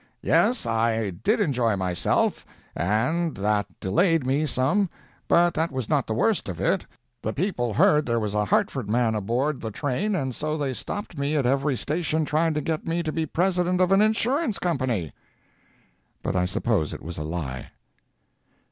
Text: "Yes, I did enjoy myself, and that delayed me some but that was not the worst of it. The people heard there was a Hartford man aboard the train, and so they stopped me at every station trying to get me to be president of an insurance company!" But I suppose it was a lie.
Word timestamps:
"Yes, 0.23 0.65
I 0.65 1.11
did 1.11 1.39
enjoy 1.39 1.75
myself, 1.75 2.43
and 2.75 3.37
that 3.37 3.67
delayed 3.79 4.25
me 4.25 4.47
some 4.47 4.89
but 5.27 5.53
that 5.53 5.71
was 5.71 5.89
not 5.89 6.07
the 6.07 6.15
worst 6.15 6.49
of 6.49 6.59
it. 6.59 6.87
The 7.21 7.33
people 7.33 7.75
heard 7.75 8.07
there 8.07 8.19
was 8.19 8.33
a 8.33 8.45
Hartford 8.45 8.89
man 8.89 9.13
aboard 9.13 9.61
the 9.61 9.69
train, 9.69 10.15
and 10.15 10.33
so 10.33 10.57
they 10.57 10.73
stopped 10.73 11.19
me 11.19 11.35
at 11.37 11.45
every 11.45 11.77
station 11.77 12.25
trying 12.25 12.55
to 12.55 12.61
get 12.61 12.87
me 12.87 13.03
to 13.03 13.11
be 13.11 13.27
president 13.27 13.79
of 13.79 13.91
an 13.91 14.01
insurance 14.01 14.57
company!" 14.57 15.11
But 16.23 16.35
I 16.35 16.45
suppose 16.45 16.95
it 16.95 17.03
was 17.03 17.19
a 17.19 17.23
lie. 17.23 17.67